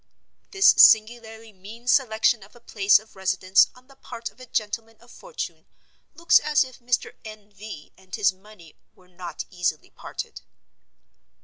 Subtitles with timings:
[0.49, 4.97] This singularly mean selection of a place of residence on the part of a gentleman
[4.99, 5.67] of fortune
[6.15, 7.13] looks as if Mr.
[7.23, 7.51] N.
[7.51, 7.91] V.
[7.99, 10.41] and his money were not easily parted.